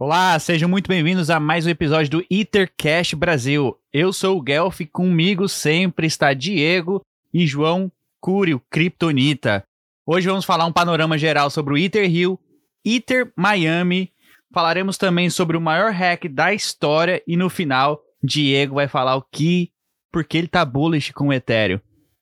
[0.00, 3.76] Olá, sejam muito bem-vindos a mais um episódio do Ethercast Brasil.
[3.92, 7.02] Eu sou o Guelph, comigo sempre está Diego
[7.34, 9.64] e João Cúrio, Kryptonita.
[10.06, 12.38] Hoje vamos falar um panorama geral sobre o Ether Rio,
[12.84, 14.12] Ether Miami,
[14.54, 19.26] falaremos também sobre o maior hack da história e no final, Diego vai falar o
[19.32, 19.72] que,
[20.12, 21.80] porque ele tá bullish com o Ethereum.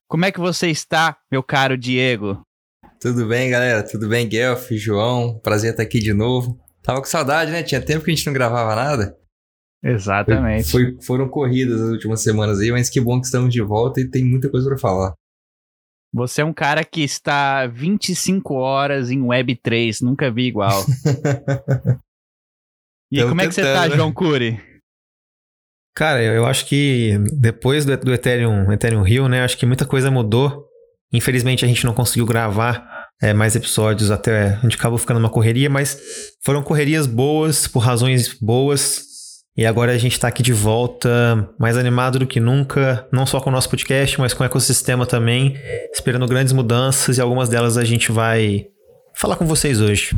[0.08, 2.40] Como é que você está, meu caro Diego?
[2.98, 3.82] Tudo bem, galera?
[3.82, 5.38] Tudo bem, Guelph, João?
[5.40, 6.58] Prazer estar aqui de novo.
[6.86, 7.64] Tava com saudade, né?
[7.64, 9.18] Tinha tempo que a gente não gravava nada.
[9.82, 10.70] Exatamente.
[10.70, 14.00] Foi, foi, foram corridas as últimas semanas aí, mas que bom que estamos de volta
[14.00, 15.14] e tem muita coisa para falar.
[16.14, 20.84] Você é um cara que está 25 horas em Web3, nunca vi igual.
[23.10, 24.60] e como é que você tá, João Cury?
[25.92, 30.08] Cara, eu acho que depois do, do Ethereum, Ethereum Rio, né, acho que muita coisa
[30.08, 30.68] mudou.
[31.12, 35.30] Infelizmente a gente não conseguiu gravar é, mais episódios até a gente acabou ficando numa
[35.30, 35.98] correria, mas
[36.44, 39.04] foram correrias boas, por razões boas.
[39.56, 43.40] E agora a gente está aqui de volta, mais animado do que nunca, não só
[43.40, 45.56] com o nosso podcast, mas com o ecossistema também,
[45.94, 48.66] esperando grandes mudanças e algumas delas a gente vai
[49.14, 50.14] falar com vocês hoje.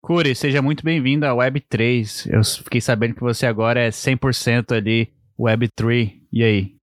[0.00, 2.28] Curi, seja muito bem-vindo à Web3.
[2.32, 6.12] Eu fiquei sabendo que você agora é 100% ali Web3.
[6.32, 6.81] E aí?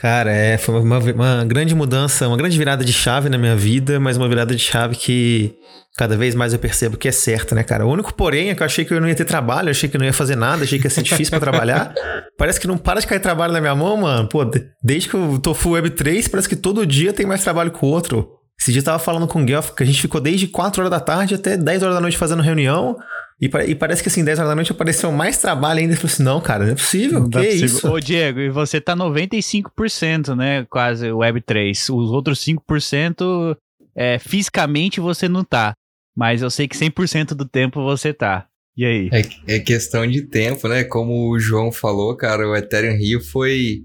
[0.00, 4.00] Cara, é, foi uma, uma grande mudança, uma grande virada de chave na minha vida,
[4.00, 5.54] mas uma virada de chave que
[5.94, 7.84] cada vez mais eu percebo que é certa, né, cara?
[7.84, 9.98] O único porém é que eu achei que eu não ia ter trabalho, achei que
[9.98, 11.92] não ia fazer nada, achei que ia ser difícil para trabalhar.
[12.38, 14.26] Parece que não para de cair trabalho na minha mão, mano.
[14.26, 14.42] Pô,
[14.82, 17.84] desde que eu tô full Web 3, parece que todo dia tem mais trabalho que
[17.84, 18.39] o outro.
[18.60, 20.90] Esse dia eu tava falando com o Guelph que a gente ficou desde 4 horas
[20.90, 22.96] da tarde até 10 horas da noite fazendo reunião.
[23.40, 25.94] E, e, parece que assim, 10 horas da noite apareceu mais trabalho ainda.
[25.94, 27.20] Eu falei assim, não, cara, não é possível.
[27.20, 27.66] Não que é possível.
[27.66, 27.90] isso?
[27.90, 30.66] Ô, Diego, e você tá 95%, né?
[30.68, 31.72] Quase Web3.
[31.72, 33.56] Os outros 5%,
[33.96, 35.72] é, fisicamente você não tá.
[36.14, 38.46] Mas eu sei que 100% do tempo você tá.
[38.76, 39.08] E aí?
[39.10, 40.84] É, é, questão de tempo, né?
[40.84, 43.84] Como o João falou, cara, o Ethereum Rio foi,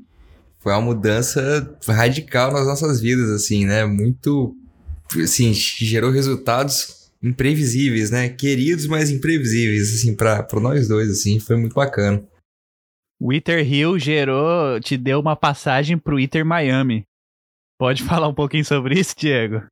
[0.60, 3.86] foi uma mudança radical nas nossas vidas, assim, né?
[3.86, 4.54] Muito,
[5.22, 8.30] assim, gerou resultados imprevisíveis, né?
[8.30, 12.24] Queridos, mas imprevisíveis, assim, para nós dois, assim, foi muito bacana.
[13.20, 17.06] O Iter Hill gerou, te deu uma passagem pro Iter Miami.
[17.80, 19.64] Pode falar um pouquinho sobre isso, Diego?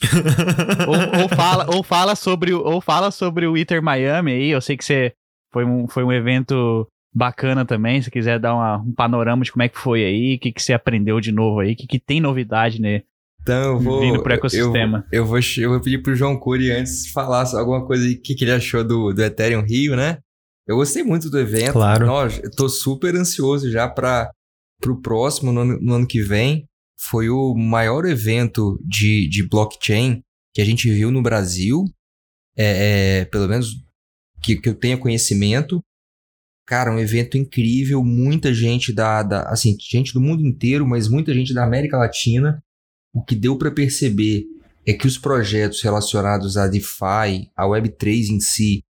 [0.86, 4.76] ou, ou, fala, ou, fala sobre, ou fala sobre o Iter Miami aí, eu sei
[4.76, 5.14] que você
[5.52, 9.62] foi um, foi um evento bacana também, se quiser dar uma, um panorama de como
[9.62, 11.98] é que foi aí, o que, que você aprendeu de novo aí, o que, que
[11.98, 13.04] tem novidade né,
[13.46, 14.00] então eu vou.
[14.00, 15.06] Vindo pro ecossistema.
[15.12, 18.34] Eu, eu, vou, eu vou pedir pro João Cury antes falar alguma coisa o que,
[18.34, 20.18] que ele achou do, do Ethereum Rio, né?
[20.66, 21.74] Eu gostei muito do evento.
[21.74, 22.06] Claro.
[22.06, 24.32] Nós, eu tô super ansioso já para
[24.82, 26.66] pro próximo, no ano, no ano que vem.
[26.98, 31.84] Foi o maior evento de, de blockchain que a gente viu no Brasil.
[32.58, 33.76] É, é, pelo menos
[34.42, 35.80] que, que eu tenha conhecimento.
[36.66, 41.32] Cara, um evento incrível, muita gente da, da, assim, gente do mundo inteiro, mas muita
[41.32, 42.60] gente da América Latina
[43.16, 44.44] o que deu para perceber
[44.86, 48.82] é que os projetos relacionados à DeFi, à Web3 em si,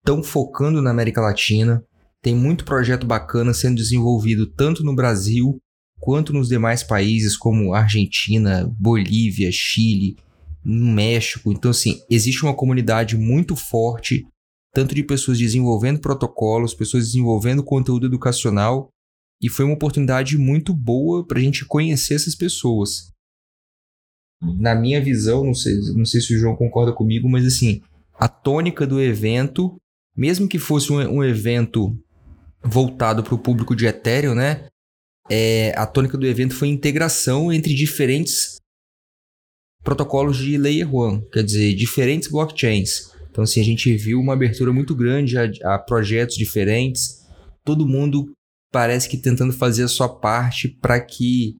[0.00, 1.80] estão focando na América Latina.
[2.20, 5.62] Tem muito projeto bacana sendo desenvolvido tanto no Brasil
[6.00, 10.16] quanto nos demais países como Argentina, Bolívia, Chile,
[10.64, 11.52] México.
[11.52, 14.26] Então, assim, existe uma comunidade muito forte,
[14.74, 18.90] tanto de pessoas desenvolvendo protocolos, pessoas desenvolvendo conteúdo educacional,
[19.40, 23.16] e foi uma oportunidade muito boa para a gente conhecer essas pessoas
[24.40, 27.80] na minha visão, não sei, não sei se o João concorda comigo, mas assim,
[28.14, 29.76] a tônica do evento,
[30.16, 31.96] mesmo que fosse um, um evento
[32.62, 34.66] voltado para o público de Ethereum, né?
[35.30, 38.56] É, a tônica do evento foi integração entre diferentes
[39.84, 43.12] protocolos de Layer 1, quer dizer, diferentes blockchains.
[43.30, 47.26] Então, assim, a gente viu uma abertura muito grande a, a projetos diferentes,
[47.64, 48.32] todo mundo
[48.72, 51.56] parece que tentando fazer a sua parte para que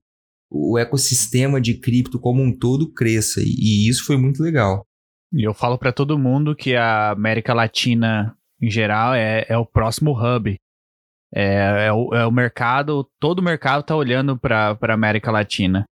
[0.50, 3.40] o ecossistema de cripto como um todo cresça.
[3.44, 4.84] E isso foi muito legal.
[5.32, 9.66] E eu falo para todo mundo que a América Latina, em geral, é, é o
[9.66, 10.56] próximo hub.
[11.34, 15.84] É, é, o, é o mercado, todo o mercado está olhando para a América Latina.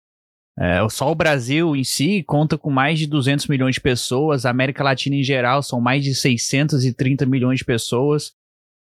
[0.57, 4.49] É, só o Brasil em si conta com mais de 200 milhões de pessoas, a
[4.49, 8.31] América Latina em geral são mais de 630 milhões de pessoas,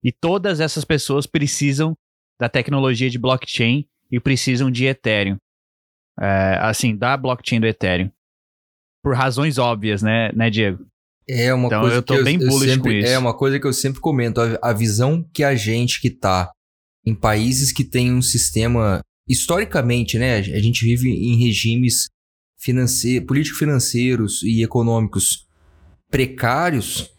[0.04, 1.98] e todas essas pessoas precisam
[2.40, 5.40] da tecnologia de blockchain e precisam de Ethereum
[6.20, 8.10] é, assim, da blockchain do Ethereum.
[9.04, 10.86] Por razões óbvias, né, né Diego?
[11.28, 13.08] É uma então, coisa eu tô que bem eu, bullish eu sempre, com isso.
[13.08, 14.42] É uma coisa que eu sempre comento.
[14.42, 16.52] A, a visão que a gente que tá
[17.06, 19.02] em países que têm um sistema.
[19.28, 20.36] Historicamente, né?
[20.36, 22.10] A gente vive em regimes
[22.60, 25.48] financeiro, político-financeiros e econômicos
[26.12, 27.10] precários.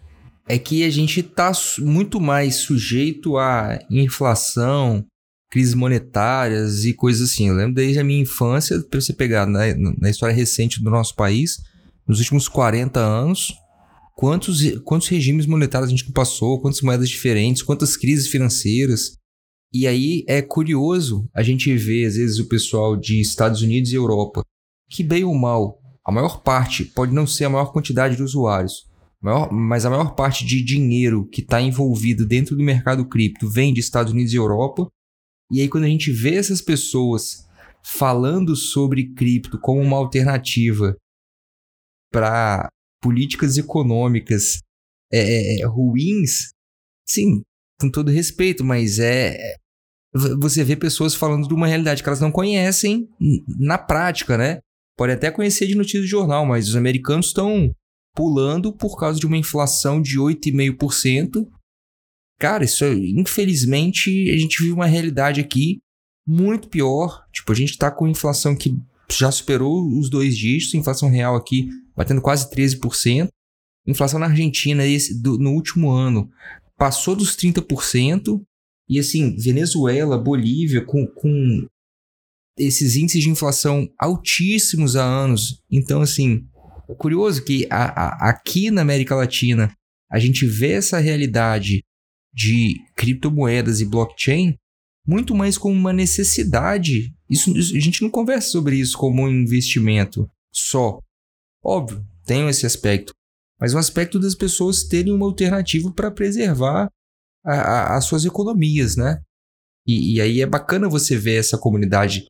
[0.46, 5.04] é que a gente está muito mais sujeito a inflação,
[5.50, 7.48] crises monetárias e coisas assim.
[7.48, 9.60] Eu lembro desde a minha infância, para você pegar na,
[9.98, 11.62] na, história recente do nosso país,
[12.06, 13.54] nos últimos 40 anos,
[14.16, 19.16] quantos, quantos regimes monetários a gente passou, quantas moedas diferentes, quantas crises financeiras.
[19.72, 23.96] E aí é curioso a gente ver, às vezes, o pessoal de Estados Unidos e
[23.96, 24.42] Europa,
[24.88, 28.86] que bem ou mal, a maior parte, pode não ser a maior quantidade de usuários,
[29.20, 33.72] maior, mas a maior parte de dinheiro que está envolvido dentro do mercado cripto vem
[33.72, 34.86] de Estados Unidos e Europa.
[35.50, 37.46] E aí, quando a gente vê essas pessoas
[37.84, 40.96] falando sobre cripto como uma alternativa
[42.10, 42.68] para
[43.02, 44.60] políticas econômicas
[45.12, 46.50] é, é, é, ruins,
[47.06, 47.42] sim,
[47.78, 49.56] com todo respeito, mas é, é
[50.40, 53.08] você vê pessoas falando de uma realidade que elas não conhecem
[53.58, 54.60] na prática, né?
[54.96, 57.74] Pode até conhecer de notícia de jornal, mas os americanos estão
[58.14, 61.48] pulando por causa de uma inflação de 8,5%.
[62.38, 65.80] Cara, isso infelizmente a gente vive uma realidade aqui
[66.26, 67.24] muito pior.
[67.32, 68.76] Tipo, a gente está com inflação que
[69.10, 73.28] já superou os dois dígitos, inflação real aqui batendo quase 13%.
[73.86, 76.30] Inflação na Argentina esse, do, no último ano
[76.76, 78.40] passou dos 30%.
[78.88, 81.66] E assim, Venezuela, Bolívia, com, com
[82.58, 85.62] esses índices de inflação altíssimos há anos.
[85.70, 86.46] Então, assim,
[86.88, 89.74] é curioso que a, a, aqui na América Latina
[90.10, 91.82] a gente vê essa realidade
[92.34, 94.56] de criptomoedas e blockchain
[95.06, 97.14] muito mais como uma necessidade.
[97.28, 100.98] Isso, isso, a gente não conversa sobre isso como um investimento só.
[101.62, 103.12] Óbvio, tem esse aspecto.
[103.60, 106.88] Mas um aspecto das pessoas terem uma alternativa para preservar
[107.44, 109.20] a, a, as suas economias, né?
[109.86, 112.26] E, e, aí é bacana você ver essa comunidade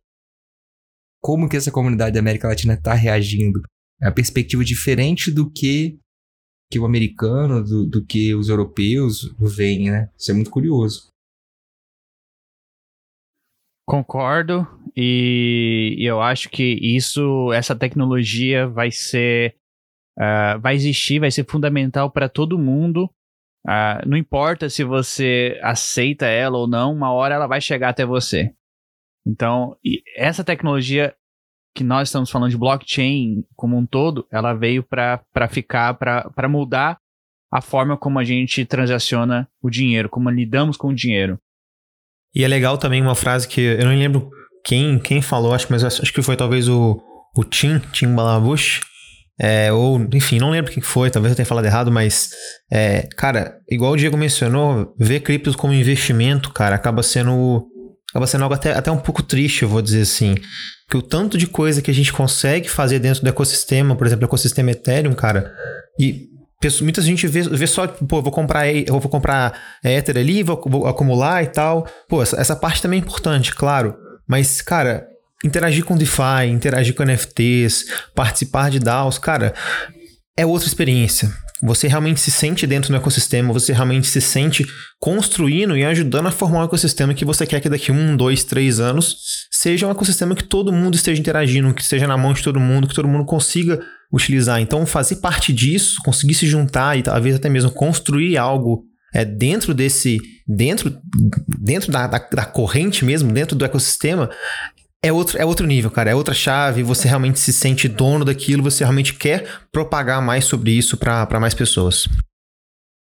[1.20, 3.62] como que essa comunidade da América Latina está reagindo.
[4.02, 5.98] É uma perspectiva diferente do que,
[6.74, 10.10] que o americano, do, do que os europeus veem, né?
[10.18, 11.06] Isso é muito curioso.
[13.86, 14.66] Concordo,
[14.96, 19.54] e, eu acho que isso, essa tecnologia vai ser,
[20.18, 23.04] uh, vai existir, vai ser fundamental para todo mundo.
[23.64, 28.04] Uh, não importa se você aceita ela ou não, uma hora ela vai chegar até
[28.04, 28.52] você.
[29.24, 29.76] Então,
[30.16, 31.14] essa tecnologia
[31.74, 36.98] que nós estamos falando de blockchain como um todo, ela veio para ficar, para mudar
[37.52, 41.38] a forma como a gente transaciona o dinheiro, como lidamos com o dinheiro.
[42.34, 44.30] E é legal também uma frase que eu não lembro
[44.64, 47.00] quem, quem falou, acho, mas acho que foi talvez o,
[47.36, 48.80] o Tim, Tim Balabush,
[49.38, 52.30] é, ou, enfim, não lembro quem foi, talvez eu tenha falado errado, mas,
[52.72, 57.66] é, cara, igual o Diego mencionou, ver criptos como investimento, cara, acaba sendo
[58.10, 60.34] acaba sendo algo até, até um pouco triste, eu vou dizer assim.
[60.88, 64.24] Que o tanto de coisa que a gente consegue fazer dentro do ecossistema, por exemplo,
[64.24, 65.52] o ecossistema Ethereum, cara,
[65.98, 66.28] e
[66.80, 70.86] muita gente vê, vê só, pô, vou comprar, eu vou comprar Ether ali, vou, vou
[70.86, 71.86] acumular e tal.
[72.08, 73.94] Pô, essa, essa parte também é importante, claro.
[74.26, 75.06] Mas, cara,
[75.44, 77.84] interagir com DeFi, interagir com NFTs,
[78.14, 79.54] participar de DAOs, cara,
[80.36, 81.30] é outra experiência.
[81.62, 84.66] Você realmente se sente dentro do ecossistema, você realmente se sente
[84.98, 88.80] construindo e ajudando a formar um ecossistema que você quer que daqui um, dois, três
[88.80, 92.58] anos seja um ecossistema que todo mundo esteja interagindo, que esteja na mão de todo
[92.58, 93.80] mundo, que todo mundo consiga
[94.12, 94.60] utilizar.
[94.60, 98.84] Então, fazer parte disso, conseguir se juntar e talvez até mesmo construir algo
[99.14, 100.98] é, dentro desse, dentro,
[101.60, 104.28] dentro da, da, da corrente mesmo, dentro do ecossistema,
[105.04, 106.10] é outro, é outro nível, cara.
[106.10, 106.82] É outra chave.
[106.82, 111.52] Você realmente se sente dono daquilo, você realmente quer propagar mais sobre isso para mais
[111.52, 112.08] pessoas.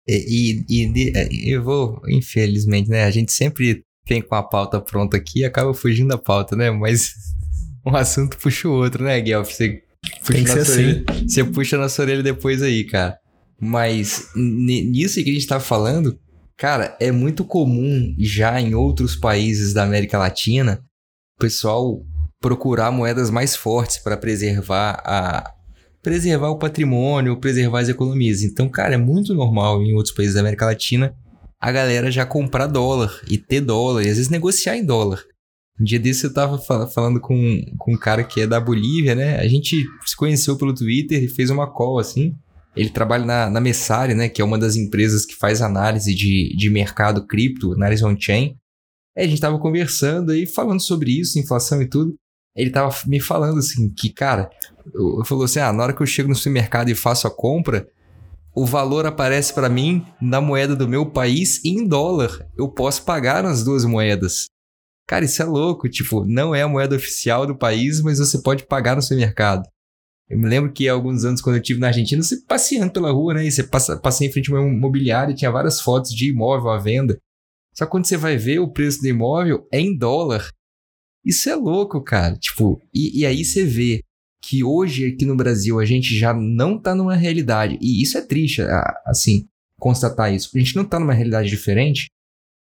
[0.08, 3.04] E, e, e, eu vou, infelizmente, né?
[3.04, 6.72] A gente sempre tem com a pauta pronta aqui e acaba fugindo da pauta, né?
[6.72, 7.14] Mas
[7.86, 9.52] um assunto puxa o outro, né, Guelph?
[9.52, 9.84] Você
[10.20, 11.06] puxa, tem que ser assim.
[11.28, 13.18] você puxa na sua orelha depois aí, cara.
[13.62, 16.20] Mas nisso que a gente tá falando,
[16.58, 20.84] cara, é muito comum já em outros países da América Latina
[21.44, 22.02] pessoal
[22.40, 25.54] procurar moedas mais fortes para preservar a
[26.02, 28.44] preservar o patrimônio, preservar as economias.
[28.44, 31.14] Então, cara, é muito normal em outros países da América Latina
[31.60, 35.24] a galera já comprar dólar e ter dólar e às vezes negociar em dólar.
[35.80, 36.58] Um dia desse eu tava
[36.88, 39.40] falando com, com um cara que é da Bolívia, né?
[39.40, 42.36] A gente se conheceu pelo Twitter e fez uma call assim.
[42.76, 44.28] Ele trabalha na, na Messari, né?
[44.28, 48.58] Que é uma das empresas que faz análise de, de mercado cripto, análise on-chain.
[49.18, 52.16] Aí a gente tava conversando aí, falando sobre isso, inflação e tudo.
[52.56, 54.50] Ele tava me falando assim, que, cara,
[54.94, 57.88] eu, falou assim: ah, na hora que eu chego no supermercado e faço a compra,
[58.56, 62.48] o valor aparece para mim na moeda do meu país em dólar.
[62.58, 64.46] Eu posso pagar nas duas moedas.
[65.08, 65.90] Cara, isso é louco.
[65.90, 69.64] Tipo, não é a moeda oficial do país, mas você pode pagar no supermercado.
[70.30, 73.12] Eu me lembro que há alguns anos, quando eu estive na Argentina, você passeando pela
[73.12, 73.46] rua, né?
[73.46, 76.78] E você passa, passei em frente a uma imobiliária tinha várias fotos de imóvel à
[76.78, 77.18] venda.
[77.74, 80.50] Só quando você vai ver o preço do imóvel é em dólar.
[81.26, 82.38] Isso é louco, cara.
[82.38, 84.04] Tipo, e, e aí você vê
[84.42, 87.78] que hoje aqui no Brasil a gente já não tá numa realidade.
[87.82, 88.62] E isso é triste,
[89.06, 89.48] assim,
[89.80, 90.50] constatar isso.
[90.54, 92.08] A gente não tá numa realidade diferente.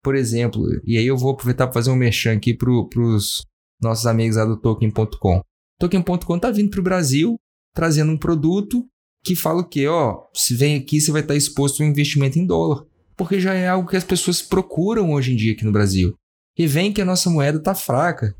[0.02, 3.44] Por exemplo, e aí eu vou aproveitar para fazer um merchan aqui pro, pros
[3.80, 5.42] nossos amigos lá do Token.com.
[5.78, 7.36] Token.com tá vindo pro Brasil
[7.74, 8.86] trazendo um produto
[9.22, 9.86] que fala o quê?
[9.86, 12.86] Ó, se vem aqui, você vai estar exposto a um investimento em dólar.
[13.20, 16.14] Porque já é algo que as pessoas procuram hoje em dia aqui no Brasil.
[16.56, 18.34] E vem que a nossa moeda tá fraca.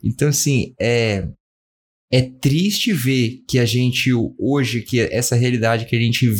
[0.00, 1.26] Então, assim, é,
[2.12, 4.08] é triste ver que a gente
[4.38, 6.32] hoje, que essa realidade que a gente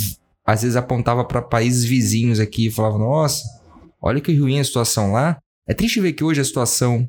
[0.46, 3.42] às vezes apontava para países vizinhos aqui e falava, nossa,
[4.00, 5.40] olha que ruim a situação lá.
[5.66, 7.08] É triste ver que hoje a situação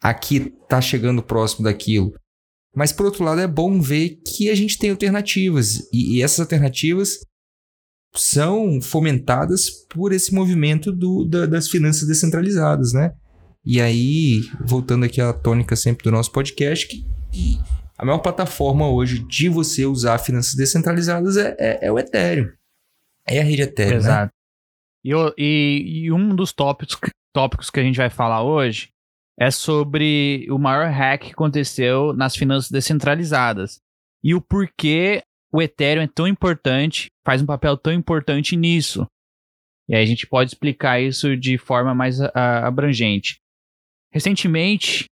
[0.00, 2.14] aqui tá chegando próximo daquilo.
[2.72, 6.38] Mas por outro lado é bom ver que a gente tem alternativas e, e essas
[6.38, 7.18] alternativas
[8.14, 13.14] são fomentadas por esse movimento do, da, das finanças descentralizadas, né?
[13.64, 17.06] E aí, voltando aqui à tônica sempre do nosso podcast, que
[17.96, 22.50] a maior plataforma hoje de você usar finanças descentralizadas é, é, é o Ethereum.
[23.26, 23.96] É a rede Ethereum, né?
[23.98, 24.24] Exato.
[24.24, 24.40] Né?
[25.04, 26.98] E, e, e, um dos tópicos,
[27.32, 28.90] tópicos que a gente vai falar hoje
[29.38, 33.80] é sobre o maior hack que aconteceu nas finanças descentralizadas.
[34.22, 35.22] E o porquê
[35.52, 39.06] o Ethereum é tão importante, faz um papel tão importante nisso.
[39.88, 43.38] E aí a gente pode explicar isso de forma mais abrangente.
[44.12, 45.06] Recentemente,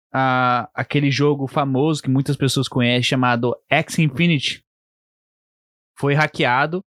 [0.74, 4.62] aquele jogo famoso que muitas pessoas conhecem, chamado X Infinity,
[5.98, 6.82] foi hackeado.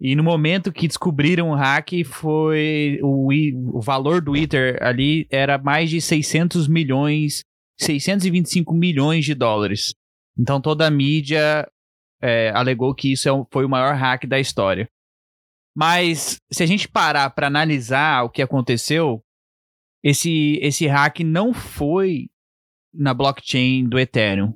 [0.00, 3.28] E no momento que descobriram o hack, foi o,
[3.76, 7.42] o valor do Ether ali era mais de 600 milhões,
[7.80, 9.94] 625 milhões de dólares.
[10.38, 11.68] Então toda a mídia
[12.20, 14.88] é, alegou que isso é foi o maior hack da história.
[15.76, 19.22] Mas se a gente parar para analisar o que aconteceu,
[20.02, 22.28] esse, esse hack não foi
[22.92, 24.54] na blockchain do Ethereum.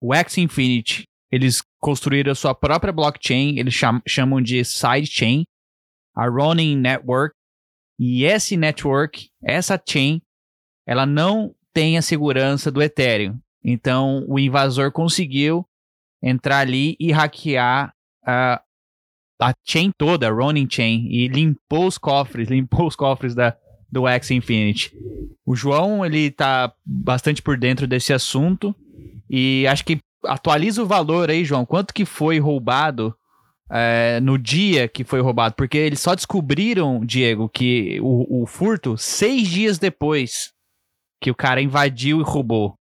[0.00, 5.44] O X Infinity, eles construíram a sua própria blockchain, eles cham chamam de sidechain,
[6.14, 7.34] a Ronin Network.
[7.98, 10.20] E esse network, essa chain,
[10.86, 13.40] ela não tem a segurança do Ethereum.
[13.64, 15.66] Então, o invasor conseguiu
[16.26, 17.92] entrar ali e hackear
[18.26, 18.60] a,
[19.40, 23.56] a chain toda, a Ronin Chain, e limpou os cofres, limpou os cofres da,
[23.90, 24.92] do X Infinity.
[25.44, 28.74] O João, ele tá bastante por dentro desse assunto
[29.30, 31.64] e acho que atualiza o valor aí, João.
[31.64, 33.14] Quanto que foi roubado
[33.70, 35.54] é, no dia que foi roubado?
[35.54, 40.52] Porque eles só descobriram, Diego, que o, o furto seis dias depois
[41.20, 42.74] que o cara invadiu e roubou.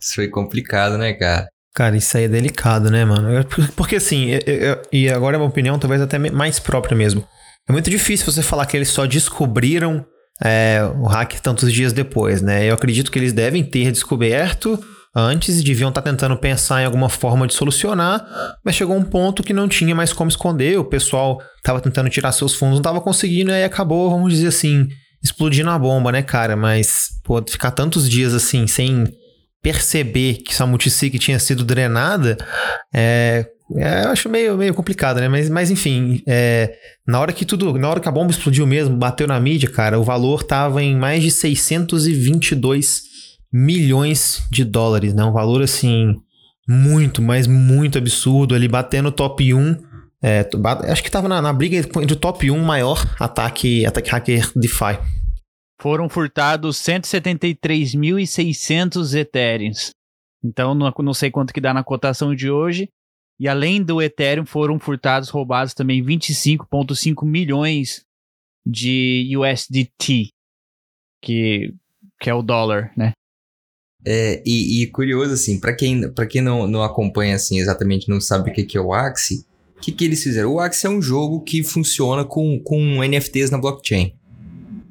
[0.00, 1.48] Isso foi complicado, né, cara?
[1.78, 3.28] Cara, isso aí é delicado, né, mano?
[3.76, 7.24] Porque assim, eu, eu, e agora é uma opinião talvez até mais própria mesmo.
[7.68, 10.04] É muito difícil você falar que eles só descobriram
[10.44, 12.68] é, o hack tantos dias depois, né?
[12.68, 14.76] Eu acredito que eles devem ter descoberto
[15.14, 18.26] antes e deviam estar tá tentando pensar em alguma forma de solucionar,
[18.64, 22.32] mas chegou um ponto que não tinha mais como esconder, o pessoal estava tentando tirar
[22.32, 24.88] seus fundos, não estava conseguindo, e aí acabou, vamos dizer assim,
[25.22, 26.56] explodindo a bomba, né, cara?
[26.56, 29.06] Mas, pô, ficar tantos dias assim, sem
[29.62, 32.36] perceber que sua multisig tinha sido drenada,
[32.94, 33.46] é,
[33.76, 35.28] é, eu acho meio, meio complicado, né?
[35.28, 36.74] Mas, mas enfim, é,
[37.06, 39.98] na hora que tudo, na hora que a bomba explodiu mesmo, bateu na mídia, cara,
[39.98, 43.02] o valor tava em mais de 622
[43.52, 45.22] milhões de dólares, né?
[45.24, 46.14] Um valor assim
[46.66, 49.76] muito, mas muito absurdo, ali batendo top 1.
[50.22, 50.48] É,
[50.90, 54.98] acho que tava na, na briga entre o top 1 maior ataque, ataque hacker DeFi.
[55.80, 59.90] Foram furtados 173.600 Ethereums.
[60.42, 62.88] Então, não, não sei quanto que dá na cotação de hoje,
[63.38, 68.02] e além do Ethereum, foram furtados, roubados também 25,5 milhões
[68.66, 70.30] de USDT,
[71.22, 71.72] que,
[72.20, 73.12] que é o dólar, né?
[74.04, 78.20] É, e, e curioso, assim, para quem, pra quem não, não acompanha, assim, exatamente não
[78.20, 80.52] sabe o que, que é o Axie, o que, que eles fizeram?
[80.52, 84.17] O Axie é um jogo que funciona com, com NFTs na blockchain.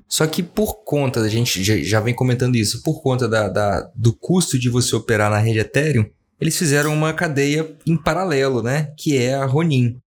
[0.08, 4.14] Só que por conta, a gente já, vem comentando isso, por conta da, da, do
[4.14, 6.10] custo de você operar na rede Ethereum,
[6.40, 8.94] eles fizeram uma cadeia em paralelo, né?
[8.98, 10.00] Que é a Ronin.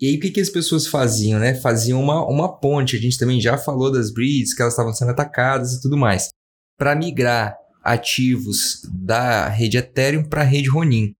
[0.00, 1.54] E aí, o que, que as pessoas faziam, né?
[1.54, 2.96] Faziam uma, uma ponte.
[2.96, 6.28] A gente também já falou das breeds, que elas estavam sendo atacadas e tudo mais.
[6.76, 11.14] Para migrar ativos da rede Ethereum para a rede Ronin.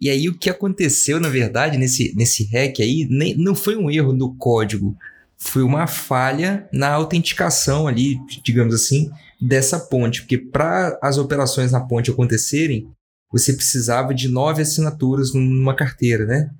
[0.00, 3.90] E aí, o que aconteceu, na verdade, nesse, nesse hack aí, nem, não foi um
[3.90, 4.96] erro no código.
[5.46, 9.10] Foi uma falha na autenticação ali, digamos assim,
[9.40, 10.22] dessa ponte.
[10.22, 12.88] Porque para as operações na ponte acontecerem,
[13.30, 16.50] você precisava de nove assinaturas numa carteira, né?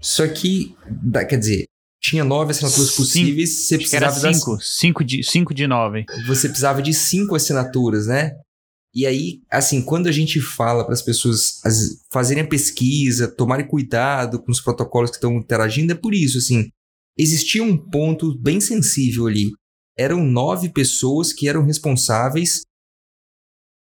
[0.00, 0.74] Só que,
[1.28, 1.64] quer dizer,
[2.02, 2.96] tinha nove assinaturas Cinco.
[3.02, 6.04] possíveis, você que era precisava das cinco, cinco de, cinco de nove.
[6.26, 8.32] você precisava de cinco assinaturas, né?
[8.94, 13.66] E aí, assim, quando a gente fala para as pessoas as- fazerem a pesquisa, tomarem
[13.66, 16.68] cuidado com os protocolos que estão interagindo, é por isso, assim,
[17.18, 19.50] existia um ponto bem sensível ali.
[19.96, 22.62] Eram nove pessoas que eram responsáveis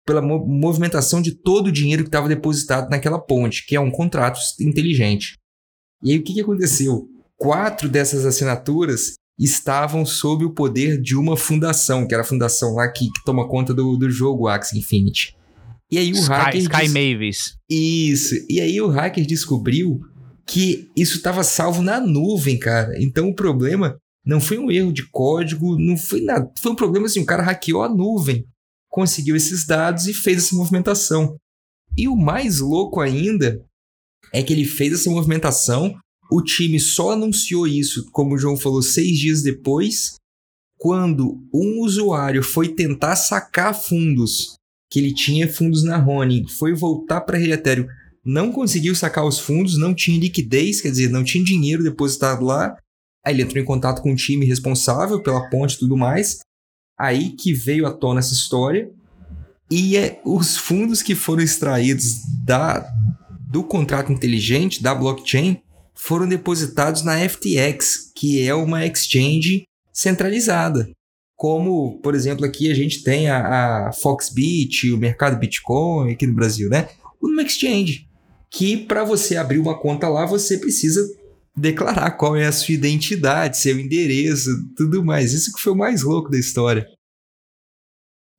[0.06, 3.92] pela mo- movimentação de todo o dinheiro que estava depositado naquela ponte, que é um
[3.92, 5.38] contrato inteligente.
[6.04, 7.08] E aí, o que, que aconteceu?
[7.38, 12.88] Quatro dessas assinaturas estavam sob o poder de uma fundação, que era a fundação lá
[12.92, 15.36] que, que toma conta do, do jogo Axie Infinity.
[15.92, 16.62] E aí o Sky, hacker.
[16.62, 17.56] Sky des- Mavis.
[17.70, 18.36] Isso.
[18.50, 20.00] E aí o hacker descobriu
[20.50, 22.96] que isso estava salvo na nuvem, cara.
[23.00, 26.51] Então o problema não foi um erro de código, não foi nada.
[26.60, 28.44] Foi um problema assim, o cara hackeou a nuvem,
[28.89, 31.38] conseguiu esses dados e fez essa movimentação.
[31.96, 33.63] E o mais louco ainda
[34.34, 35.96] é que ele fez essa movimentação,
[36.32, 40.15] o time só anunciou isso, como o João falou, seis dias depois,
[40.77, 44.56] quando um usuário foi tentar sacar fundos,
[44.89, 47.88] que ele tinha fundos na Ronin, foi voltar para a rede Ethereum,
[48.24, 52.76] não conseguiu sacar os fundos, não tinha liquidez, quer dizer, não tinha dinheiro depositado lá.
[53.26, 56.40] Aí ele entrou em contato com o time responsável pela ponte e tudo mais.
[56.98, 58.90] Aí que veio à tona essa história.
[59.72, 62.86] E é, os fundos que foram extraídos da,
[63.50, 65.62] do contrato inteligente, da blockchain,
[65.96, 70.90] foram depositados na FTX, que é uma exchange centralizada.
[71.36, 76.34] Como, por exemplo, aqui a gente tem a, a Foxbit, o mercado Bitcoin aqui no
[76.34, 76.90] Brasil, né?
[77.22, 78.09] Uma exchange.
[78.51, 81.01] Que para você abrir uma conta lá, você precisa
[81.56, 85.34] declarar qual é a sua identidade, seu endereço, tudo mais.
[85.34, 86.88] Isso que foi o mais louco da história.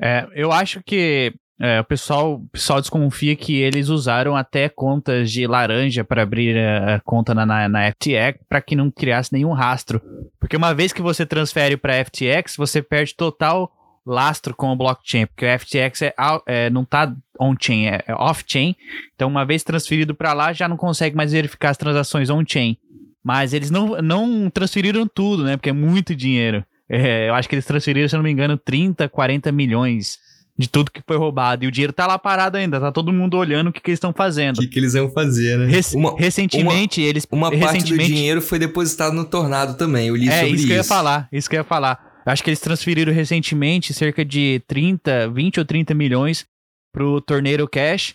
[0.01, 5.47] É, eu acho que é, o, pessoal, pessoal desconfia que eles usaram até contas de
[5.47, 9.53] laranja para abrir a, a conta na, na, na FTX para que não criasse nenhum
[9.53, 10.01] rastro.
[10.41, 13.71] Porque uma vez que você transfere para FTX, você perde total
[14.11, 16.15] lastro com o blockchain, porque o FTX é,
[16.47, 18.75] é, não tá on-chain, é, é off-chain.
[19.15, 22.77] Então, uma vez transferido para lá, já não consegue mais verificar as transações on-chain.
[23.23, 25.57] Mas eles não, não transferiram tudo, né?
[25.57, 26.65] Porque é muito dinheiro.
[26.89, 30.19] É, eu acho que eles transferiram, se eu não me engano, 30, 40 milhões
[30.59, 31.65] de tudo que foi roubado.
[31.65, 33.97] E o dinheiro tá lá parado ainda, tá todo mundo olhando o que, que eles
[33.99, 34.59] estão fazendo.
[34.59, 35.67] O que, que eles vão fazer, né?
[35.67, 37.27] Rec- uma recentemente, eles.
[37.31, 40.09] uma parte do recentemente, dinheiro foi depositado no Tornado também.
[40.09, 40.67] Eu li É, sobre isso isso.
[40.67, 42.10] que eu ia falar, isso que eu ia falar.
[42.25, 46.47] Acho que eles transferiram recentemente cerca de 30, 20 ou 30 milhões
[46.93, 48.15] pro Torneiro Cash.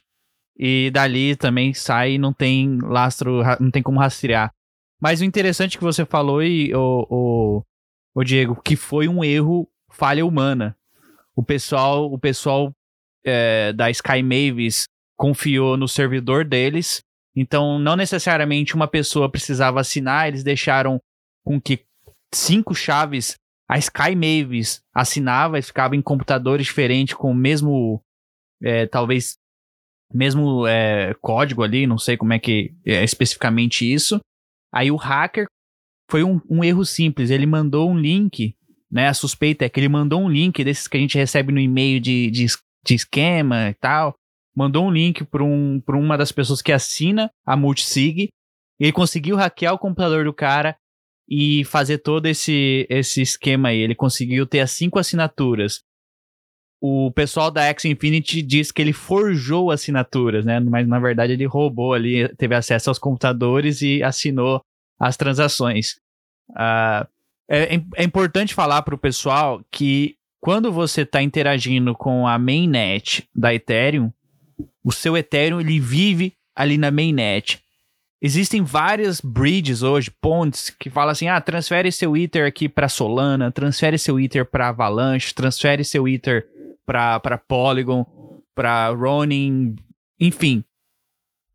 [0.58, 4.54] E dali também sai e não tem lastro, não tem como rastrear.
[5.02, 7.64] Mas o interessante que você falou, e, o, o,
[8.16, 10.76] o Diego, que foi um erro, falha humana.
[11.36, 12.74] O pessoal, o pessoal
[13.26, 14.86] é, da Sky Mavis
[15.18, 17.02] confiou no servidor deles.
[17.36, 21.02] Então, não necessariamente uma pessoa precisava assinar, eles deixaram
[21.44, 21.84] com que
[22.34, 23.36] cinco chaves
[23.68, 28.02] a Sky Mavis assinava e ficava em computadores diferentes com o mesmo,
[28.62, 29.38] é, talvez,
[30.14, 34.20] mesmo é, código ali, não sei como é que é especificamente isso.
[34.72, 35.48] Aí o hacker
[36.10, 38.56] foi um, um erro simples, ele mandou um link,
[38.92, 39.08] né?
[39.08, 42.00] A suspeita é que ele mandou um link desses que a gente recebe no e-mail
[42.00, 42.46] de, de,
[42.86, 44.14] de esquema e tal.
[44.56, 48.30] Mandou um link para um, uma das pessoas que assina a multisig.
[48.80, 50.78] Ele conseguiu hackear o computador do cara
[51.28, 53.80] e fazer todo esse, esse esquema aí.
[53.80, 55.84] Ele conseguiu ter as cinco assinaturas.
[56.82, 60.60] O pessoal da X Infinity diz que ele forjou assinaturas, né?
[60.60, 64.62] Mas na verdade ele roubou ali, teve acesso aos computadores e assinou
[65.00, 66.00] as transações.
[66.56, 67.08] Ah,
[67.50, 73.28] é, é importante falar para o pessoal que quando você está interagindo com a mainnet
[73.34, 74.12] da Ethereum,
[74.84, 77.65] o seu Ethereum ele vive ali na mainnet.
[78.22, 83.52] Existem várias bridges hoje, pontes, que falam assim: ah, transfere seu Ether aqui para Solana,
[83.52, 86.48] transfere seu Ether para Avalanche, transfere seu Ether
[86.86, 88.06] para Polygon,
[88.54, 89.76] para Ronin,
[90.20, 90.64] enfim.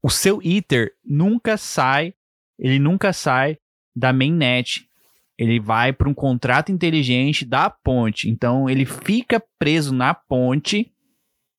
[0.02, 2.14] O seu Ether nunca sai,
[2.58, 3.58] ele nunca sai
[3.94, 4.86] da mainnet.
[5.38, 8.28] Ele vai para um contrato inteligente da ponte.
[8.28, 10.92] Então ele fica preso na ponte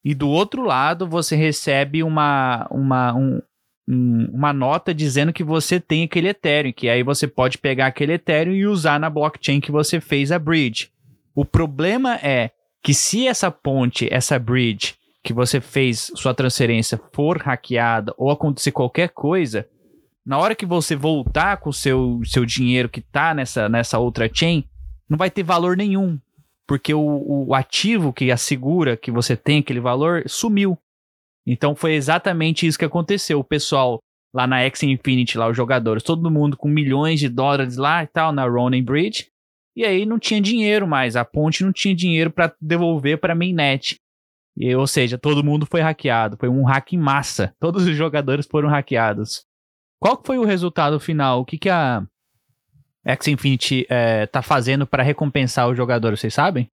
[0.04, 3.42] e do outro lado você recebe uma, uma, um,
[3.88, 8.14] um- uma nota dizendo que você tem aquele Ethereum, que aí você pode pegar aquele
[8.14, 10.90] Ethereum e usar na blockchain que você fez a bridge.
[11.36, 12.52] O problema é
[12.84, 18.72] que se essa ponte, essa bridge que você fez sua transferência for hackeada ou acontecer
[18.72, 19.68] qualquer coisa,
[20.26, 24.30] na hora que você voltar com o seu, seu dinheiro que tá nessa, nessa outra
[24.32, 24.64] chain,
[25.10, 26.20] não vai ter valor nenhum.
[26.68, 30.78] Porque o, o ativo que assegura que você tem aquele valor sumiu.
[31.46, 33.40] Então foi exatamente isso que aconteceu.
[33.40, 34.00] O pessoal
[34.34, 38.08] lá na X Infinity, lá os jogadores, todo mundo com milhões de dólares lá e
[38.08, 39.28] tal, na Ronin Bridge.
[39.76, 43.98] E aí não tinha dinheiro mais, a ponte não tinha dinheiro para devolver para mainnet.
[44.58, 47.54] E, ou seja, todo mundo foi hackeado, foi um hack em massa.
[47.60, 49.46] Todos os jogadores foram hackeados.
[50.00, 51.42] Qual foi o resultado final?
[51.42, 52.06] O que, que a
[53.06, 56.68] X Infinity é, tá fazendo para recompensar os jogadores, vocês sabem?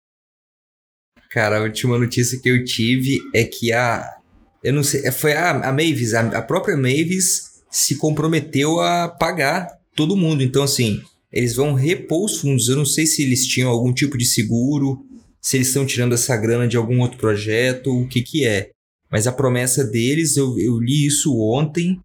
[1.30, 4.18] Cara, a última notícia que eu tive é que a.
[4.64, 9.68] Eu não sei, foi a, a Mavis, a, a própria Mavis se comprometeu a pagar
[9.96, 10.44] todo mundo.
[10.44, 12.68] Então, assim, eles vão repor os fundos.
[12.68, 15.06] Eu não sei se eles tinham algum tipo de seguro,
[15.42, 18.72] se eles estão tirando essa grana de algum outro projeto, o que que é.
[19.12, 22.00] Mas a promessa deles, eu, eu li isso ontem,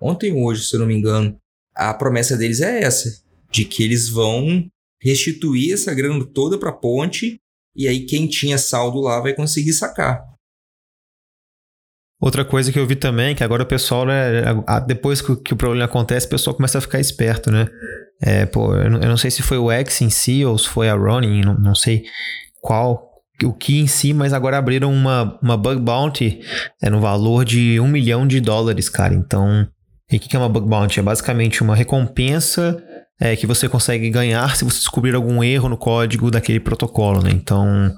[0.00, 1.36] ontem ou hoje, se eu não me engano.
[1.74, 4.66] A promessa deles é essa, de que eles vão
[5.00, 7.38] restituir essa grana toda para a ponte
[7.76, 10.33] e aí quem tinha saldo lá vai conseguir sacar.
[12.24, 14.44] Outra coisa que eu vi também, que agora o pessoal, né,
[14.86, 17.66] depois que o problema acontece, o pessoal começa a ficar esperto, né?
[18.22, 20.94] É, pô, eu não, sei se foi o X em si ou se foi a
[20.94, 22.04] Ronin, não, não sei
[22.62, 23.10] qual,
[23.42, 26.40] o que em si, mas agora abriram uma, uma bug bounty
[26.82, 29.12] é, no valor de um milhão de dólares, cara.
[29.12, 29.68] Então,
[30.10, 31.00] o que é uma bug bounty?
[31.00, 32.82] É basicamente uma recompensa
[33.20, 37.32] é, que você consegue ganhar se você descobrir algum erro no código daquele protocolo, né?
[37.32, 37.94] Então,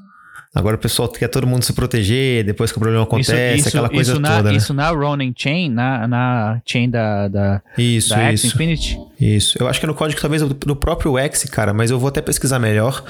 [0.57, 3.69] Agora o pessoal quer todo mundo se proteger depois que o problema acontece, isso, isso,
[3.69, 4.42] aquela coisa isso toda.
[4.42, 4.57] Na, né?
[4.57, 8.99] Isso na Ronin Chain, na, na chain da, da, isso, da X Infinity?
[9.21, 9.59] Isso.
[9.61, 12.23] Eu acho que é no código talvez do próprio X, cara, mas eu vou até
[12.23, 13.05] pesquisar melhor.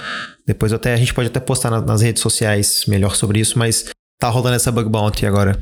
[0.45, 3.91] Depois até, a gente pode até postar na, nas redes sociais melhor sobre isso, mas
[4.19, 5.57] tá rolando essa bug bounty agora.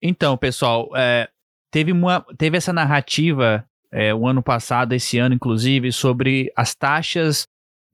[0.00, 1.28] Então, pessoal, é,
[1.68, 7.44] teve, uma, teve essa narrativa é, o ano passado, esse ano inclusive, sobre as taxas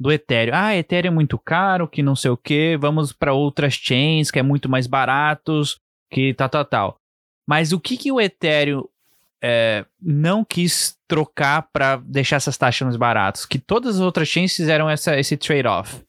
[0.01, 0.55] do Ethereum.
[0.57, 4.39] Ah, Ethereum é muito caro, que não sei o que, vamos para outras chains que
[4.39, 5.79] é muito mais baratos,
[6.11, 6.97] que tal, tal, tal.
[7.47, 8.85] Mas o que, que o Ethereum
[9.43, 13.45] é, não quis trocar para deixar essas taxas mais baratas?
[13.45, 16.03] Que todas as outras chains fizeram essa, esse trade-off.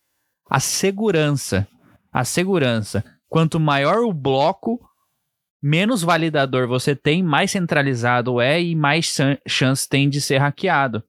[0.49, 1.67] A segurança.
[2.13, 3.03] A segurança.
[3.27, 4.79] Quanto maior o bloco,
[5.61, 9.13] menos validador você tem, mais centralizado é e mais
[9.47, 11.03] chance tem de ser hackeado.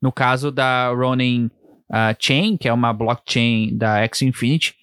[0.00, 1.50] No caso da Ronin
[1.90, 4.74] a Chain, que é uma blockchain da X Infinity,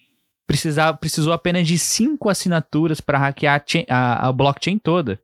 [0.46, 5.20] precisava, precisou apenas de cinco assinaturas para hackear a, chain, a, a, blockchain toda.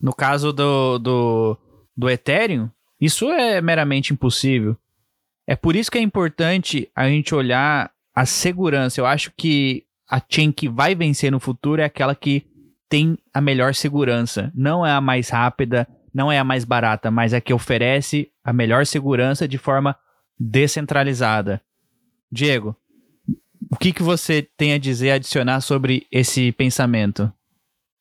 [0.00, 1.58] No caso do, do,
[1.96, 4.76] do Ethereum, isso é meramente impossível.
[5.46, 9.00] É por isso que é importante a gente olhar a segurança.
[9.00, 12.46] Eu acho que a chain que vai vencer no futuro é aquela que
[12.88, 14.52] tem a melhor segurança.
[14.54, 18.30] Não é a mais rápida, não é a mais barata, mas é a que oferece
[18.44, 19.96] a melhor segurança de forma
[20.42, 21.60] descentralizada.
[22.30, 22.76] Diego,
[23.70, 27.32] o que, que você tem a dizer, a adicionar sobre esse pensamento?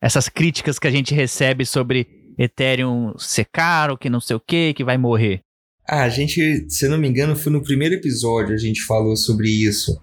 [0.01, 4.73] Essas críticas que a gente recebe sobre Ethereum ser caro, que não sei o que,
[4.73, 5.41] que vai morrer.
[5.87, 9.49] Ah, a gente, se não me engano, foi no primeiro episódio a gente falou sobre
[9.49, 10.01] isso.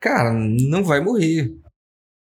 [0.00, 1.54] Cara, não vai morrer.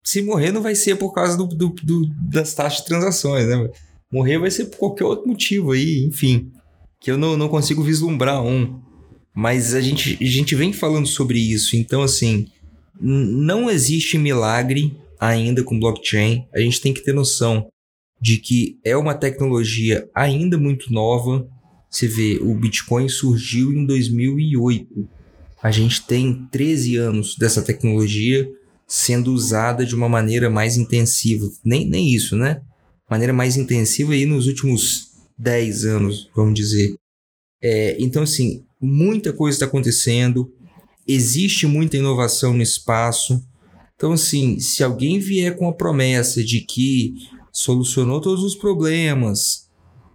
[0.03, 3.69] Se morrer, não vai ser por causa do, do, do, das taxas de transações, né?
[4.11, 6.51] Morrer vai ser por qualquer outro motivo aí, enfim.
[6.99, 8.83] Que eu não, não consigo vislumbrar um.
[9.35, 12.47] Mas a gente, a gente vem falando sobre isso, então assim,
[12.99, 16.47] não existe milagre ainda com blockchain.
[16.53, 17.67] A gente tem que ter noção
[18.21, 21.47] de que é uma tecnologia ainda muito nova.
[21.89, 25.07] Você vê, o Bitcoin surgiu em 2008.
[25.61, 28.47] A gente tem 13 anos dessa tecnologia
[28.87, 31.49] sendo usada de uma maneira mais intensiva.
[31.63, 32.61] Nem, nem isso, né?
[33.09, 36.95] Maneira mais intensiva aí nos últimos 10 anos, vamos dizer.
[37.61, 40.51] É, então, assim, muita coisa está acontecendo,
[41.07, 43.43] existe muita inovação no espaço.
[43.95, 47.15] Então, assim, se alguém vier com a promessa de que
[47.51, 49.69] solucionou todos os problemas,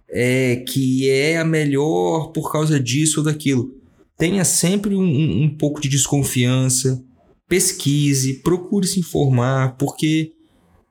[0.09, 3.73] é, que é a melhor por causa disso ou daquilo,
[4.17, 7.03] tenha sempre um, um pouco de desconfiança,
[7.47, 10.33] pesquise, procure se informar, porque,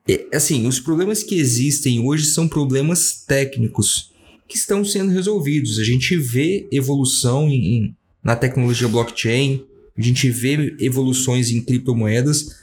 [0.08, 4.09] é, assim, os problemas que existem hoje são problemas técnicos
[4.50, 5.78] que estão sendo resolvidos.
[5.78, 9.64] A gente vê evolução em, na tecnologia blockchain,
[9.96, 12.56] a gente vê evoluções em criptomoedas.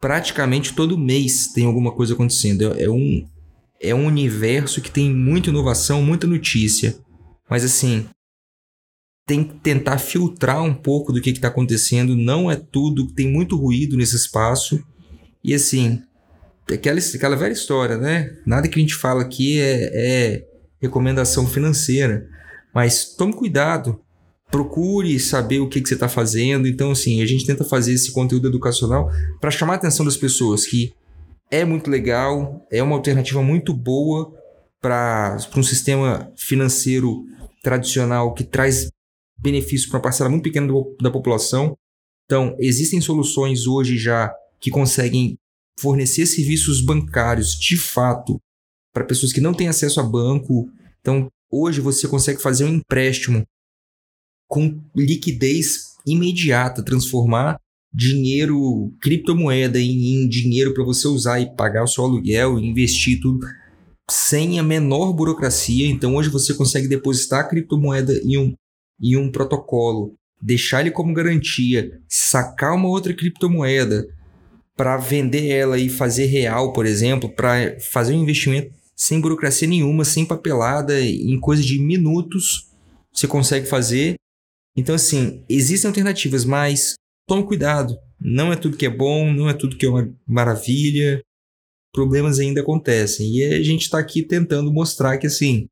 [0.00, 2.74] Praticamente todo mês tem alguma coisa acontecendo.
[2.74, 3.24] É, é um,
[3.80, 6.98] é um universo que tem muita inovação, muita notícia.
[7.48, 8.06] Mas assim,
[9.24, 12.16] tem que tentar filtrar um pouco do que está acontecendo.
[12.16, 14.82] Não é tudo, tem muito ruído nesse espaço.
[15.44, 16.02] E assim,
[16.68, 18.36] aquela, aquela velha história, né?
[18.44, 20.49] Nada que a gente fala aqui é, é
[20.80, 22.28] recomendação financeira.
[22.74, 24.00] Mas tome cuidado,
[24.50, 26.66] procure saber o que, que você está fazendo.
[26.66, 30.66] Então, assim, a gente tenta fazer esse conteúdo educacional para chamar a atenção das pessoas
[30.66, 30.92] que
[31.50, 34.32] é muito legal, é uma alternativa muito boa
[34.80, 37.24] para um sistema financeiro
[37.62, 38.88] tradicional que traz
[39.38, 41.76] benefício para uma parcela muito pequena do, da população.
[42.24, 45.36] Então, existem soluções hoje já que conseguem
[45.78, 48.40] fornecer serviços bancários de fato
[48.92, 50.68] para pessoas que não têm acesso a banco.
[51.00, 53.44] Então, hoje você consegue fazer um empréstimo
[54.48, 57.58] com liquidez imediata, transformar
[57.92, 63.46] dinheiro, criptomoeda em, em dinheiro para você usar e pagar o seu aluguel, investir tudo
[64.08, 65.86] sem a menor burocracia.
[65.86, 68.54] Então hoje você consegue depositar a criptomoeda em um,
[69.00, 74.06] em um protocolo, deixar ele como garantia, sacar uma outra criptomoeda
[74.76, 80.04] para vender ela e fazer real, por exemplo, para fazer um investimento sem burocracia nenhuma,
[80.04, 82.70] sem papelada, em coisa de minutos
[83.10, 84.16] você consegue fazer.
[84.76, 87.98] Então, assim, existem alternativas, mas tome cuidado.
[88.20, 91.22] Não é tudo que é bom, não é tudo que é uma maravilha.
[91.94, 93.26] Problemas ainda acontecem.
[93.36, 95.66] E a gente está aqui tentando mostrar que, assim,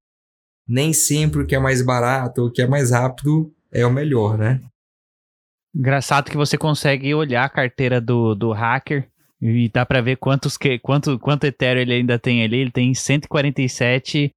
[0.67, 3.93] nem sempre o que é mais barato ou o que é mais rápido é o
[3.93, 4.59] melhor, né?
[5.77, 9.07] Engraçado que você consegue olhar a carteira do, do hacker
[9.41, 12.59] e dá para ver quantos que, quanto, quanto Ethereum ele ainda tem ali.
[12.59, 14.33] Ele tem 147,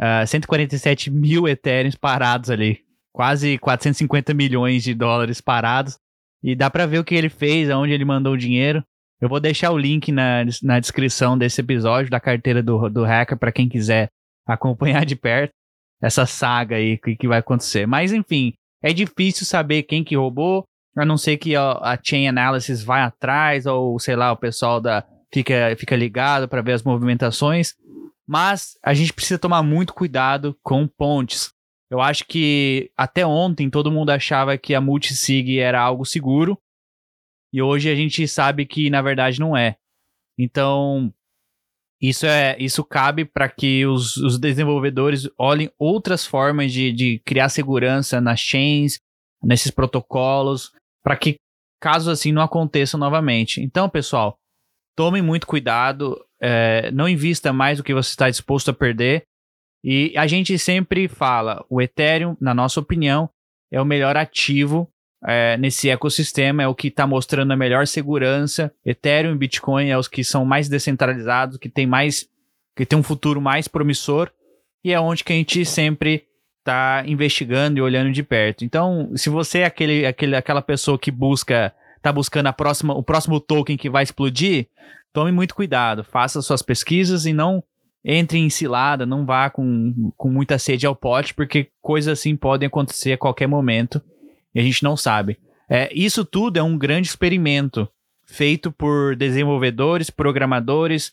[0.00, 2.80] uh, 147 mil Ethereums parados ali.
[3.12, 5.98] Quase 450 milhões de dólares parados.
[6.42, 8.84] E dá para ver o que ele fez, aonde ele mandou o dinheiro.
[9.20, 13.38] Eu vou deixar o link na, na descrição desse episódio da carteira do, do hacker
[13.38, 14.08] para quem quiser
[14.46, 15.52] acompanhar de perto
[16.02, 17.86] essa saga aí que, que vai acontecer.
[17.86, 18.52] Mas enfim,
[18.82, 20.64] é difícil saber quem que roubou,
[20.96, 25.04] a não ser que a, chain analysis vai atrás ou sei lá, o pessoal da
[25.32, 27.74] fica fica ligado para ver as movimentações.
[28.26, 31.52] Mas a gente precisa tomar muito cuidado com pontes.
[31.90, 36.58] Eu acho que até ontem todo mundo achava que a multisig era algo seguro.
[37.52, 39.76] E hoje a gente sabe que na verdade não é.
[40.38, 41.12] Então,
[42.00, 47.48] isso é isso cabe para que os, os, desenvolvedores olhem outras formas de, de criar
[47.48, 49.00] segurança nas chains,
[49.42, 50.72] nesses protocolos,
[51.04, 51.36] para que
[51.80, 53.60] casos assim não aconteçam novamente.
[53.60, 54.36] Então, pessoal,
[54.96, 59.24] tomem muito cuidado, é, não invista mais do que você está disposto a perder.
[59.84, 63.28] E a gente sempre fala, o Ethereum, na nossa opinião,
[63.70, 64.88] é o melhor ativo
[65.22, 68.72] é, nesse ecossistema, é o que está mostrando a melhor segurança.
[68.84, 72.26] Ethereum e Bitcoin é os que são mais descentralizados, que tem mais,
[72.74, 74.30] que tem um futuro mais promissor
[74.84, 76.26] e é onde que a gente sempre
[76.64, 78.64] está investigando e olhando de perto.
[78.64, 83.02] Então, se você é aquele, aquele, aquela pessoa que busca, está buscando a próxima, o
[83.02, 84.66] próximo token que vai explodir,
[85.12, 87.62] tome muito cuidado, faça suas pesquisas e não
[88.02, 92.66] entre em cilada, não vá com, com muita sede ao pote, porque coisas assim podem
[92.66, 94.02] acontecer a qualquer momento
[94.54, 95.38] e a gente não sabe.
[95.68, 97.88] É, isso tudo é um grande experimento
[98.26, 101.12] feito por desenvolvedores, programadores.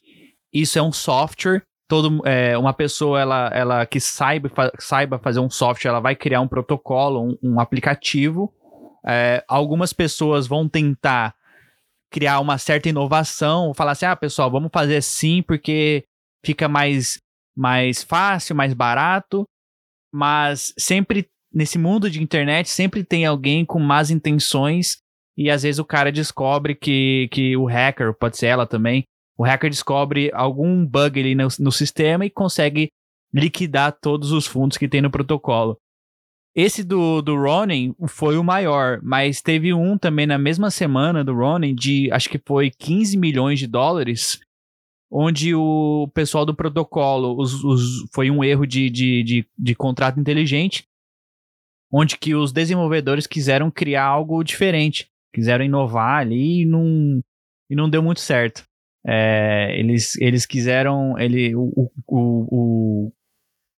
[0.52, 1.62] Isso é um software.
[1.92, 6.16] Todo, é, uma pessoa ela, ela que saiba, fa saiba fazer um software, ela vai
[6.16, 8.50] criar um protocolo, um, um aplicativo.
[9.06, 11.36] É, algumas pessoas vão tentar
[12.10, 16.06] criar uma certa inovação, falar assim, ah, pessoal, vamos fazer assim porque
[16.46, 17.20] fica mais,
[17.54, 19.44] mais fácil, mais barato,
[20.14, 25.00] mas sempre nesse mundo de internet sempre tem alguém com más intenções
[25.38, 29.04] e às vezes o cara descobre que, que o hacker, pode ser ela também,
[29.42, 32.92] o hacker descobre algum bug ali no, no sistema e consegue
[33.34, 35.80] liquidar todos os fundos que tem no protocolo.
[36.56, 41.34] Esse do, do Ronin foi o maior, mas teve um também na mesma semana do
[41.34, 44.40] Ronin de acho que foi 15 milhões de dólares
[45.10, 50.20] onde o pessoal do protocolo os, os, foi um erro de, de, de, de, contrato
[50.20, 50.86] inteligente,
[51.92, 57.20] onde que os desenvolvedores quiseram criar algo diferente, quiseram inovar ali e não,
[57.72, 58.70] e não deu muito certo.
[59.06, 63.12] É, eles, eles quiseram, ele, o, o, o,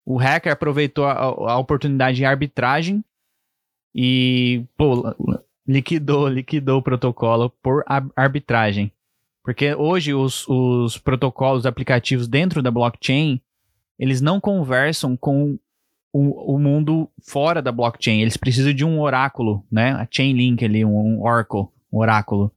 [0.06, 3.04] o hacker aproveitou a, a oportunidade de arbitragem
[3.96, 5.16] e pô,
[5.68, 7.84] liquidou, liquidou o protocolo por
[8.16, 8.92] arbitragem.
[9.44, 13.42] Porque hoje os, os protocolos aplicativos dentro da blockchain,
[14.00, 15.60] eles não conversam com
[16.14, 18.22] o, o, mundo fora da blockchain.
[18.22, 19.92] Eles precisam de um oráculo, né?
[19.92, 22.52] A Chainlink ali, um, oracle, um oráculo.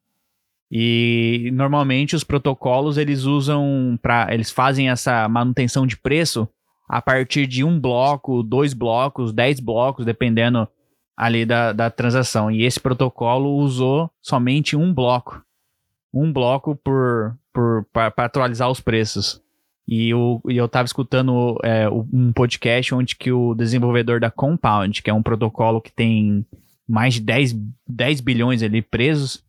[0.70, 6.48] E normalmente os protocolos eles usam para eles fazem essa manutenção de preço
[6.88, 10.68] a partir de um bloco, dois blocos, dez blocos, dependendo
[11.16, 12.50] ali da, da transação.
[12.50, 15.46] E esse protocolo usou somente um bloco
[16.16, 17.36] um bloco por,
[17.92, 19.40] para atualizar os preços.
[19.86, 25.02] E, o, e eu estava escutando é, um podcast onde que o desenvolvedor da Compound,
[25.02, 26.44] que é um protocolo que tem
[26.88, 27.54] mais de 10,
[27.86, 29.44] 10 bilhões ali presos,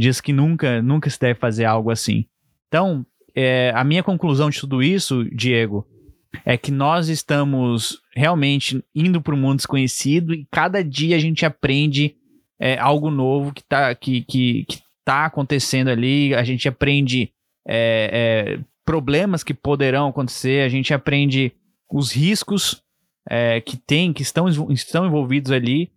[0.00, 2.24] diz que nunca, nunca se deve fazer algo assim.
[2.68, 5.86] Então, é, a minha conclusão de tudo isso, Diego,
[6.44, 11.44] é que nós estamos realmente indo para o mundo desconhecido e cada dia a gente
[11.44, 12.16] aprende
[12.58, 17.32] é, algo novo que está que, que, que tá acontecendo ali, a gente aprende
[17.66, 21.52] é, é, problemas que poderão acontecer, a gente aprende
[21.92, 22.82] os riscos
[23.28, 25.90] é, que tem, que estão, estão envolvidos ali,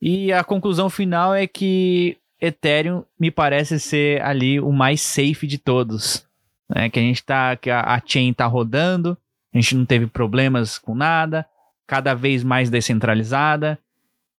[0.00, 5.58] e a conclusão final é que Ethereum me parece ser ali o mais safe de
[5.58, 6.26] todos.
[6.68, 6.90] Né?
[6.90, 7.56] Que a gente tá.
[7.56, 9.16] Que a, a chain tá rodando,
[9.54, 11.46] a gente não teve problemas com nada,
[11.86, 13.78] cada vez mais descentralizada.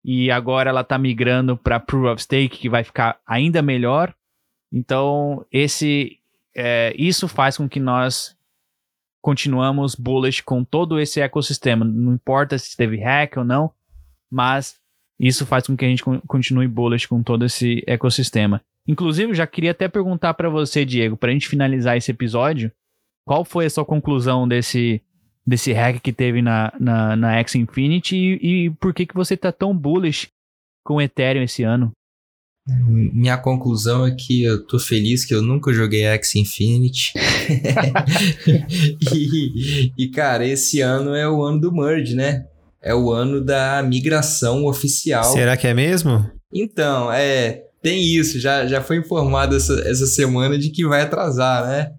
[0.04, 4.14] E agora ela tá migrando para Proof of Stake, que vai ficar ainda melhor.
[4.70, 6.20] Então, esse
[6.54, 8.36] é, isso faz com que nós
[9.22, 11.86] continuamos bullish com todo esse ecossistema.
[11.86, 13.72] Não importa se teve hack ou não,
[14.30, 14.76] mas
[15.28, 18.62] isso faz com que a gente continue bullish com todo esse ecossistema.
[18.88, 22.72] Inclusive, já queria até perguntar para você, Diego, para a gente finalizar esse episódio,
[23.26, 25.02] qual foi a sua conclusão desse,
[25.48, 29.38] desse hack que teve na, na, na X Infinity e, e por que, que você
[29.38, 30.28] tá tão bullish
[30.84, 31.92] com o Ethereum esse ano?
[32.66, 37.14] Minha conclusão é que eu tô feliz que eu nunca joguei X Infinity.
[39.14, 42.46] e, e, cara, esse ano é o ano do merge, né?
[42.84, 45.24] É o ano da migração oficial.
[45.24, 46.30] Será que é mesmo?
[46.54, 47.64] Então, é.
[47.82, 51.92] Tem isso, já, já foi informado essa, essa semana de que vai atrasar, né?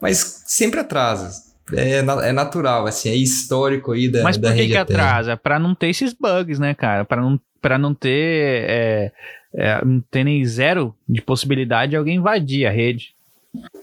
[0.00, 1.32] Mas sempre atrasa.
[1.74, 5.36] É, é natural, assim, é histórico aí da Mas por da que, que atrasa?
[5.36, 7.04] Para não ter esses bugs, né, cara?
[7.04, 8.64] Para não, pra não ter.
[8.68, 9.12] É
[9.54, 13.14] é, não tem nem zero de possibilidade de alguém invadir a rede.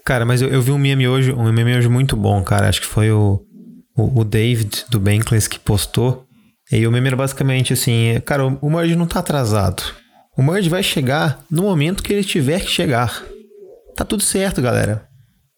[0.03, 2.67] Cara, mas eu, eu vi um meme hoje, um meme hoje muito bom, cara.
[2.67, 3.45] Acho que foi o,
[3.95, 6.25] o, o David do Bankless que postou.
[6.71, 9.83] E o meme era basicamente assim: cara, o, merge não tá atrasado.
[10.37, 13.23] O merge vai chegar no momento que ele tiver que chegar.
[13.95, 15.07] Tá tudo certo, galera.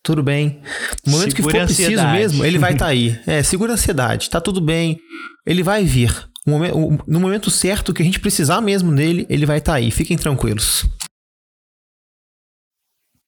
[0.04, 0.62] Tudo bem.
[1.06, 3.20] No momento segura que for preciso mesmo, ele vai estar tá aí.
[3.28, 4.30] É, segura a ansiedade.
[4.30, 5.00] Tá tudo bem.
[5.46, 9.74] Ele vai vir no momento certo que a gente precisar mesmo dele, ele vai estar
[9.74, 9.92] tá aí.
[9.92, 10.90] Fiquem tranquilos.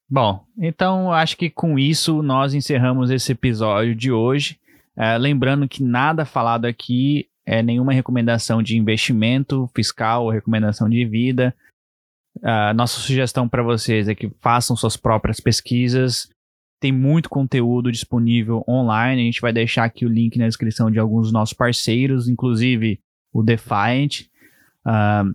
[0.09, 4.59] Bom, então acho que com isso nós encerramos esse episódio de hoje.
[4.95, 11.05] É, lembrando que nada falado aqui é nenhuma recomendação de investimento fiscal ou recomendação de
[11.05, 11.53] vida.
[12.37, 16.29] Uh, nossa sugestão para vocês é que façam suas próprias pesquisas.
[16.79, 19.21] Tem muito conteúdo disponível online.
[19.21, 22.99] A gente vai deixar aqui o link na descrição de alguns dos nossos parceiros, inclusive
[23.31, 24.21] o Defiant.
[24.85, 25.33] Uh,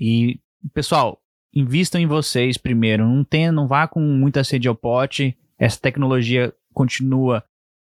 [0.00, 0.40] e,
[0.72, 1.20] pessoal,
[1.54, 3.06] invistam em vocês primeiro.
[3.06, 5.36] Não, tenha, não vá com muita sede ao pote.
[5.58, 7.44] Essa tecnologia continua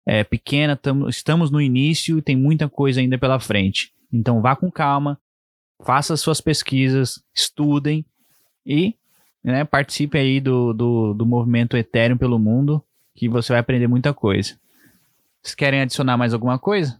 [0.07, 3.91] é, pequena, tamo, estamos no início e tem muita coisa ainda pela frente.
[4.11, 5.19] Então vá com calma,
[5.83, 8.05] faça suas pesquisas, estudem
[8.65, 8.95] e
[9.43, 12.81] né, participe aí do, do, do movimento Ethereum pelo mundo,
[13.13, 14.55] que você vai aprender muita coisa.
[15.43, 16.97] Vocês querem adicionar mais alguma coisa?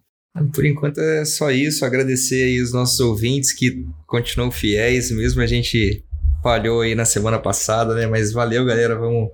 [0.54, 1.86] Por enquanto é só isso.
[1.86, 6.04] Agradecer aí os nossos ouvintes que continuam fiéis, mesmo a gente
[6.44, 8.06] falhou aí na semana passada, né?
[8.06, 8.96] Mas valeu, galera.
[8.96, 9.30] Vamos,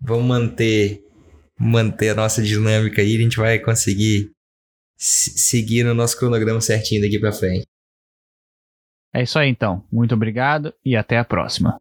[0.00, 1.04] vamos manter,
[1.58, 3.16] manter a nossa dinâmica aí.
[3.16, 4.30] A gente vai conseguir
[4.96, 7.66] seguir no nosso cronograma certinho daqui para frente.
[9.14, 9.84] É isso aí então.
[9.90, 11.80] Muito obrigado e até a próxima.